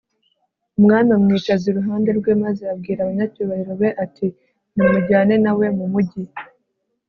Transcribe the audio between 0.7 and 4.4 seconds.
umwami amwicaza iruhande rwe maze abwira abanyacyubahiro be, ati